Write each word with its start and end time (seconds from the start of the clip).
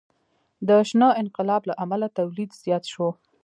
د 0.67 0.69
شنه 0.89 1.09
انقلاب 1.21 1.61
له 1.69 1.73
امله 1.83 2.07
تولید 2.17 2.49
زیات 2.63 2.83
شو. 2.93 3.07